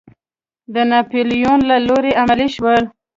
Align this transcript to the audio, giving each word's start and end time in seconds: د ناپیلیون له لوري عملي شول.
د 0.73 0.75
ناپیلیون 0.91 1.59
له 1.69 1.77
لوري 1.87 2.11
عملي 2.21 2.47
شول. 2.55 2.81